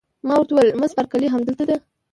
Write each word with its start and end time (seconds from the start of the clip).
ما 0.27 0.33
ورته 0.37 0.51
وویل: 0.55 0.79
مس 0.81 0.91
بارکلي 0.97 1.27
همدلته 1.31 1.63
ده؟ 1.69 1.77